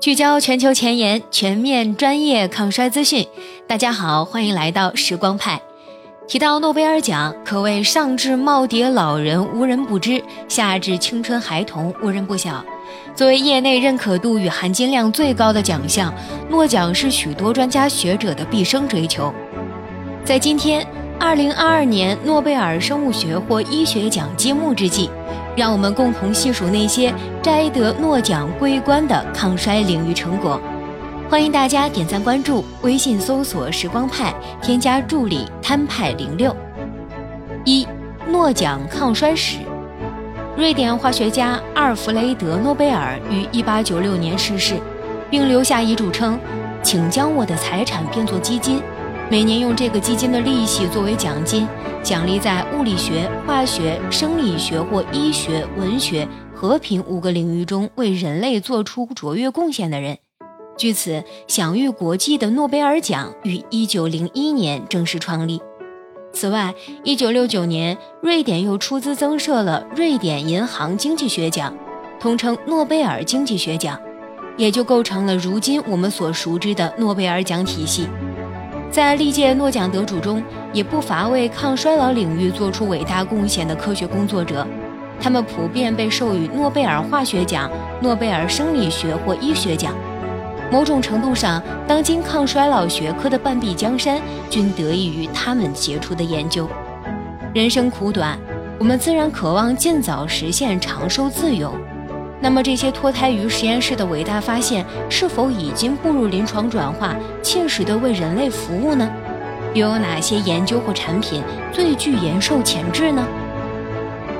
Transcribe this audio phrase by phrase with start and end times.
[0.00, 3.26] 聚焦全球前沿，全面专业抗衰资讯。
[3.66, 5.60] 大家好，欢迎来到时光派。
[6.28, 12.62] 提到诺贝尔奖，可谓上至耄耋老人无人不知，下至青春孩童无人不晓。
[13.14, 16.12] 作为业内认可度与含金量最高的奖项，
[16.50, 19.32] 诺奖是许多专家学者的毕生追求。
[20.22, 20.86] 在今天，
[21.18, 25.08] 二零二二年诺贝尔生物学或医学奖揭幕之际。
[25.56, 30.60] 让我们共同细数那些摘得诺奖桂冠的抗衰领域成果。
[31.30, 36.54] 欢迎大家点赞关注，微信搜索“时光派”，添加助理“摊派零六”。
[37.64, 37.86] 一、
[38.28, 39.58] 诺奖抗衰史。
[40.56, 44.74] 瑞典化学家阿尔弗雷德·诺贝尔于1896年逝世，
[45.30, 46.38] 并留下遗嘱称
[46.82, 48.80] ：“请将我的财产变作基金。”
[49.30, 51.66] 每年用这个基金的利息作为奖金，
[52.04, 60.18] 奖励在物理学、化学、生理学或医学、文学、和平五个领域中为人类做出卓越贡献的人。
[60.76, 65.62] 据此，享誉国际的诺贝尔奖于1901年正式创立。
[66.30, 71.74] 此外，1969年，瑞典又出资增设了瑞典银行经济学奖，
[72.20, 73.98] 统称诺贝尔经济学奖，
[74.58, 78.06] 也就构成了如今我们所熟知的诺贝尔奖体系。
[78.90, 80.42] 在历届诺奖得主中，
[80.74, 84.66] 也不乏为抗衰老领域做出伟大贡献的科学工作者，
[85.20, 87.70] 他们普遍被授予诺贝尔化学奖、
[88.02, 89.94] 诺贝尔生理学或医学奖。
[90.72, 96.68] 某种程度上，当今抗衰老学科的半壁江山均得益于他们杰出的研究。
[97.54, 98.36] 人生苦短，
[98.76, 101.72] 我们自然渴望尽早实现长寿自由。
[102.40, 109.08] 那么这些脱胎于实验室的伟大发现，是否已经步入临床转化，切实的为人类服务呢？
[109.74, 113.26] 又有哪些研究或产品最具延寿潜质呢？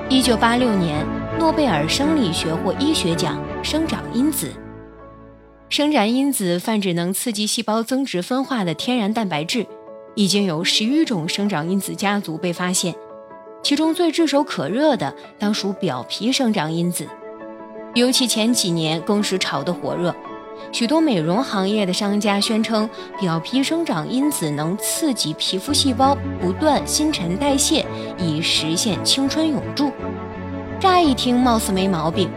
[0.08, 1.04] 一九八六年，
[1.40, 4.52] 诺贝尔生理学或医学奖生长因子。
[5.68, 9.66] 生长因子泛指能刺激细胞增殖分化的天然蛋白质，
[10.14, 12.94] 已经有十余种生长因子家族被发现，
[13.60, 17.08] 其中最炙手可热的当属表皮生长因子。
[17.94, 20.14] 尤其前几年更是炒得火热，
[20.72, 22.88] 许多美容行业的商家宣称
[23.20, 27.84] 表皮生长因子能刺激皮肤细胞不断新陈代谢，
[28.18, 29.92] 以实现青春永驻。
[30.80, 32.28] 乍一听貌似没毛病，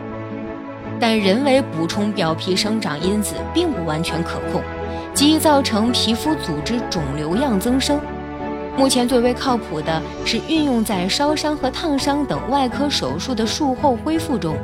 [0.99, 4.61] 但人为补充表皮生长因子并不完全可控，
[5.13, 7.99] 极易造成皮肤组织肿瘤样增生。
[8.77, 14.55] 目前最为靠谱的是运用在烧伤和烫伤等外科手术的术后恢复中。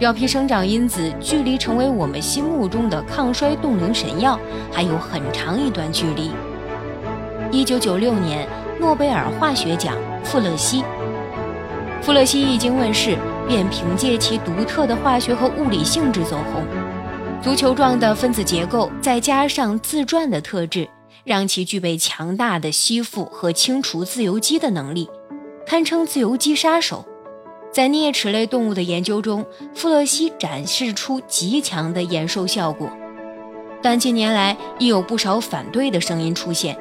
[0.00, 4.40] 表皮生长因子距离成为我们心目中的抗衰冻龄神药
[4.72, 6.30] 还有很长一段距离。
[7.52, 8.48] 一九九六年，
[8.80, 9.94] 诺贝尔化学奖
[10.24, 10.82] 富勒烯。
[12.00, 13.14] 富勒烯一经问世，
[13.46, 16.64] 便凭借其独特的化学和物理性质走红。
[17.42, 20.88] 足球状的分子结构，再加上自转的特质，
[21.24, 25.10] 让其具备强大的吸附和清除自由基的能力，
[25.66, 27.04] 堪称自由基杀手。
[27.72, 32.90] 在啮齿类动物的研究中，富勒烯展示出极强的延寿效果，
[33.80, 36.76] 但近年来亦有不少反对的声音出现。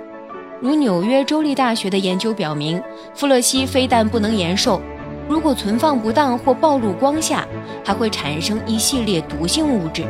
[0.60, 2.82] 如纽约州立大学的研究表明，
[3.14, 4.82] 富勒烯非但不能延寿，
[5.28, 7.48] 如果存放不当或暴露光下，
[7.86, 10.04] 还会产生一系列毒性物质。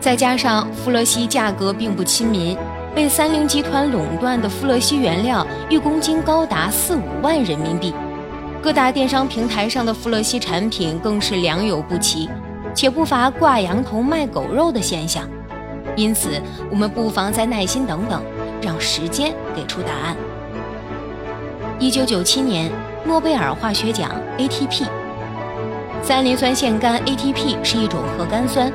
[0.00, 2.56] 再加上富勒烯价格并不亲民，
[2.94, 7.92] 被三菱集团垄断的富勒烯原料一公斤高达四五万人民币。
[8.64, 12.30] 各大电商平台上的富勒烯产品更是良莠不齐，
[12.74, 15.28] 且不乏挂羊头卖狗肉的现象。
[15.94, 18.24] 因此，我们不妨再耐心等等，
[18.62, 20.16] 让时间给出答案。
[21.78, 22.72] 一九九七年，
[23.04, 24.86] 诺贝尔化学奖 ATP。
[26.02, 28.72] 三磷酸腺苷 ATP 是一种核苷酸，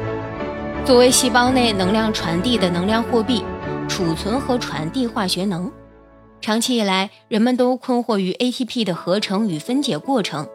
[0.86, 3.44] 作为细胞内能量传递的能量货币，
[3.88, 5.68] 储存和传递化学能。
[6.42, 10.48] 长期以来，人们都困惑于 ATP 的合成与分解过程，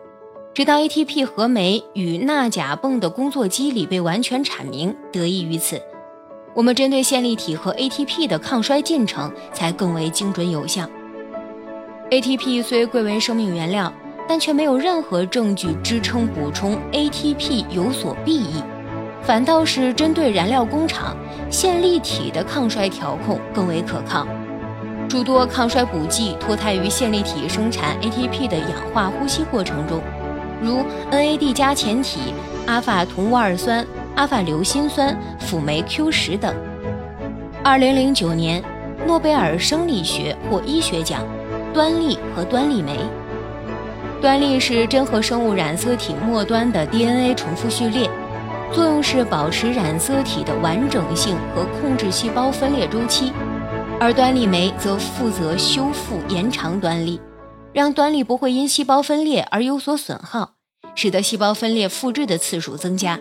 [0.54, 5.80] 直到 ATP 合酶与钠钾泵的工作机理被完全阐明，得益于此，
[6.54, 10.88] 我们针对线粒体和 ATP 的抗衰进程才更为精准有效。
[12.10, 13.92] ATP 虽贵为生命原料，
[14.26, 18.62] 但却没有任何证据支撑补充 ATP 有所裨益，
[19.22, 21.14] 反倒是针对燃料工厂
[21.50, 24.26] 线粒体的抗衰调控更为可靠。
[25.08, 30.00] 诸多抗衰补剂脱胎于线粒体生产 ATP 的氧化呼吸过程中，
[30.60, 32.34] 如 NAD 加前体、
[32.66, 33.86] 阿法酮戊二酸、
[34.16, 36.54] 阿法硫辛酸、辅酶 Q 十等。
[37.62, 38.62] 二零零九年，
[39.06, 41.22] 诺贝尔生理学或医学奖，
[41.72, 42.98] 端粒和端粒酶。
[44.20, 48.10] 端粒是真核生物染色体末端的 DNA 重复序列，
[48.72, 53.32] 作用是保持染色体的完整性和控制细胞分裂周期，
[54.00, 57.20] 而端粒酶则负责修复、延长端粒，
[57.72, 60.54] 让端粒不会因细胞分裂而有所损耗，
[60.94, 63.18] 使得细胞分裂复制的次数增加。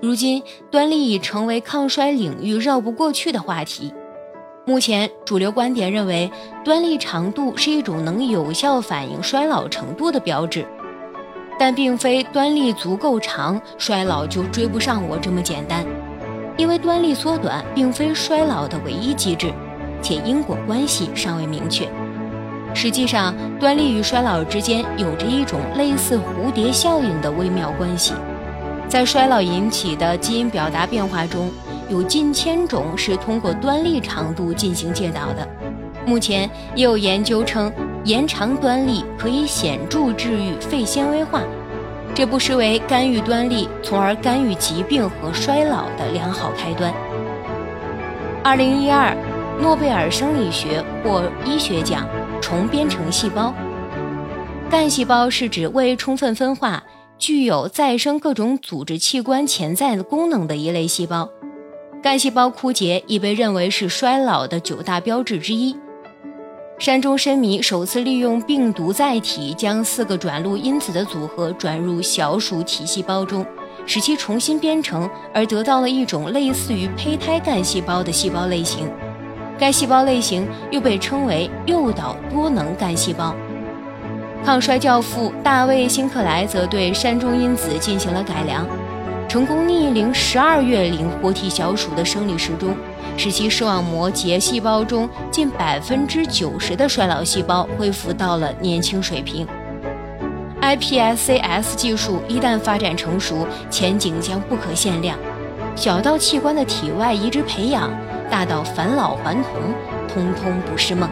[0.00, 3.92] 如今，端粒已成为抗衰领域绕不过去的话题。
[4.66, 6.30] 目前，主流观点认为，
[6.64, 10.66] 端粒长度是一种能有效反映衰老程度的标志。
[11.58, 15.86] 但并非端粒足够长，衰老就追不上我这么简单。
[16.56, 19.52] 因为端粒缩短并非衰老的唯一机制，
[20.02, 21.88] 且因果关系尚未明确。
[22.74, 28.12] 实际上，端粒与衰老之间有着一种类似蝴蝶效应的微妙关系。
[28.88, 31.50] 在衰老引起的基因表达变化中，
[31.88, 35.48] 有近千种是通过端粒长度进行介导的。
[36.04, 37.72] 目前也有研究称。
[38.04, 41.40] 延长端粒可以显著治愈肺纤维化，
[42.12, 46.92] 这不失为干预端粒，从而干预疾病和衰老的良好开端。
[48.42, 49.16] 二零一二，
[49.60, 52.06] 诺贝尔生理学或医学奖
[52.40, 53.54] 重编程细胞。
[54.70, 56.82] 干细胞是指未充分分化、
[57.18, 61.28] 具有再生各种组织器官潜在的功能的一类细胞。
[62.02, 65.76] 干细胞枯竭已被认为是衰老的九大标志之一。
[66.78, 73.46] 山中深迷首次利用病毒载体将四个转录因子的组合转入小鼠体细胞中，
[73.86, 78.90] 使其重新编程，而得到了一种类似于胚胎干细胞的细胞类型。
[79.58, 83.34] 该细胞类型又被称为诱导多能干细胞。
[84.44, 88.66] 抗衰教父大卫·辛克莱则对山中因子进行了改良，
[89.28, 92.74] 成功逆龄十二月龄活体小鼠的生理时钟。
[93.16, 99.46] 使其视网膜结细胞中近百分之九十的衰老细胞恢复到了年轻水平。
[100.62, 105.18] iPSCs 技术一旦发展成熟，前景将不可限量。
[105.76, 107.90] 小到器官的体外移植培养，
[108.30, 109.52] 大到返老还童，
[110.08, 111.08] 通通不是梦。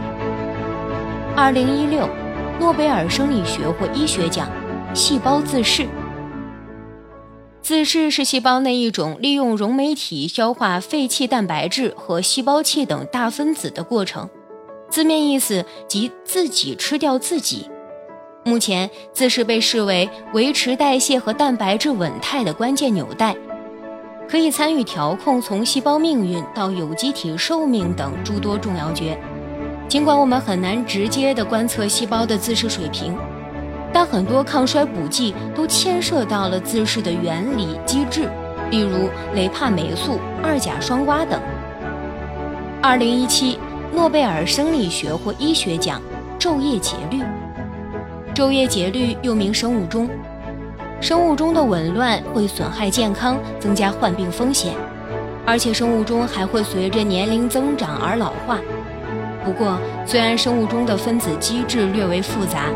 [1.37, 2.09] 二零一六，
[2.59, 4.49] 诺贝尔生理学或医学奖，
[4.95, 5.87] 细胞自噬。
[7.63, 14.29] 自噬是细胞内一种利用溶酶体消化废弃蛋白质和细胞器等大分子的过程，
[14.91, 17.71] 字面意思即自己吃掉自己。
[18.45, 23.37] 目前，自噬被视为维持代谢和蛋白质稳态的关键纽带，
[24.31, 29.19] 可以参与调控从细胞命运到有机体寿命等诸多重要角。
[29.89, 33.17] 尽管我们很难直接的观测细胞的自噬水平。
[33.93, 38.31] 但很多抗衰补剂都牵涉到了自噬的原理机制，
[38.71, 41.41] 例如雷帕霉素、二甲双胍等。
[42.81, 43.59] 二零一七
[43.93, 46.01] 诺贝尔生理学或医学奖
[46.39, 47.21] 昼夜节律。
[48.33, 50.09] 昼夜节律又名生物钟，
[51.01, 54.75] 生物钟的紊乱会损害健康，增加患病风险，
[55.47, 58.59] 而且生物钟还会随着年龄增长而老化。
[59.45, 62.67] 不过，虽然生物钟的分子机制略为复杂。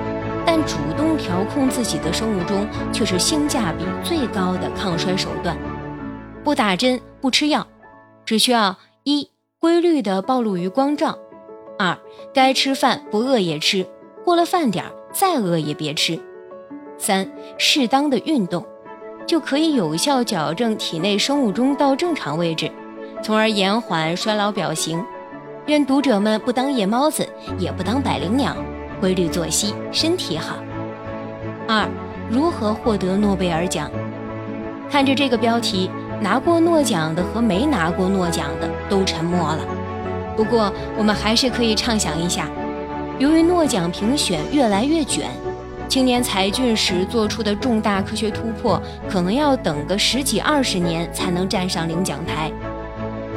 [0.47, 5.57] 但主动调控自己的生物钟却是性价比最高的抗衰手段。
[6.45, 7.67] 不打针，不吃药，
[8.27, 11.19] 只需要一规律的暴露于光照；
[11.79, 11.97] 二
[12.35, 13.87] 该吃饭不饿也吃，
[14.23, 16.19] 过了饭点儿再饿也别吃；
[16.99, 18.65] 三适当的运动，
[19.27, 22.71] 就可以有效矫正体内生物钟到正常位置，
[23.23, 25.05] 从而延缓衰老表型。
[25.67, 27.27] 愿读者们不当夜猫子，
[27.59, 28.55] 也不当百灵鸟。
[29.01, 30.57] 规律作息，身体好。
[31.67, 31.89] 二，
[32.31, 33.91] 如何获得诺贝尔奖？
[34.91, 35.91] 看着这个标题，
[36.21, 39.59] 拿过诺奖的和没拿过诺奖的都沉默了。
[40.37, 42.49] 不过，我们还是可以畅想一下：
[43.19, 45.31] 由于诺奖评选越来越卷，
[45.95, 52.51] 青年才俊时做出的重大科学突破，可能要等个十几二十年才能站上领奖台。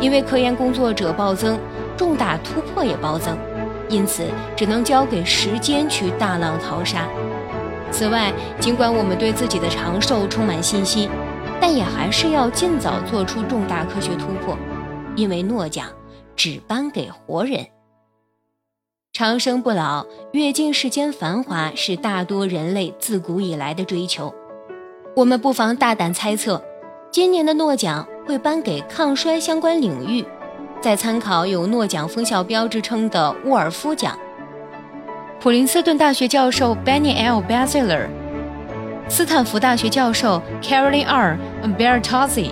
[0.02, 1.60] 因为科研工作者暴增，
[1.96, 3.38] 重大突破也暴增。
[3.90, 4.24] 因此，
[4.56, 7.08] 只能交给时间去大浪淘沙。
[7.92, 11.08] 此外，尽管我们对自己的长寿充满信心，
[11.62, 14.58] 但也还是要尽早做出重大科学突破，
[15.16, 15.86] 因为诺奖
[16.36, 17.64] 只颁给活人。
[19.17, 24.31] 长生不老，阅尽世间繁华，是大多人类自古以来的追求。
[25.15, 26.63] 我们不妨大胆猜测，
[27.09, 30.24] 今年的诺奖会颁给抗衰相关领域。
[30.79, 34.15] 再参考有诺奖封校标志称的沃尔夫奖，
[35.39, 37.41] 普林斯顿大学教授 Benny L.
[37.41, 38.05] Basiler，
[39.09, 41.39] 斯坦福大学教授 Caroline R.
[41.75, 42.51] Bertozzi，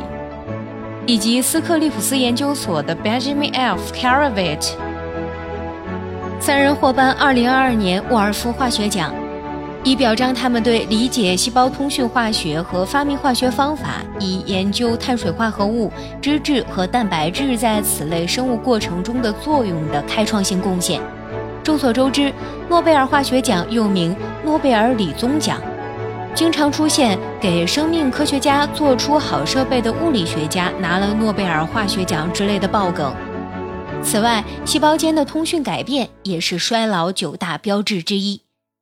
[1.06, 3.94] 以及斯克利普斯研究所的 Benjamin F.
[3.94, 4.72] Caravit，
[6.46, 9.12] 三人获颁2022年沃尔夫化学奖。
[9.84, 21.02] 以表彰他们对理解细胞通讯化学和发明化学方法，以研究碳水化合物、脂质和蛋白质在此类生物过程中的作用的开创性贡献。
[21.64, 22.32] 众所周知，
[22.70, 25.58] 诺贝尔化学奖又名诺贝尔理综奖，
[26.36, 33.12] 经常出现给生命科学家做出好设备的物理学家拿了诺贝尔化学奖之类的爆梗。
[34.06, 38.40] 此外，细胞间的通讯改变也是衰老九大标志之一。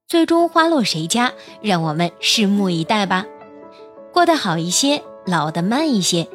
[0.07, 1.31] 最终花落谁家？
[1.61, 3.25] 让我们拭目以待吧。
[4.13, 6.27] 过得好一些，老得慢一些。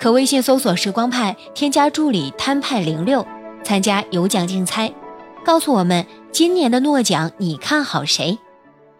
[0.00, 3.24] 可微信搜索“时光派”，添加助理“摊派零六”，
[3.62, 4.92] 参加有奖竞猜，
[5.44, 8.38] 告诉我们今年的诺奖你看好谁？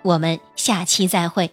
[0.03, 1.51] 我们下期再会。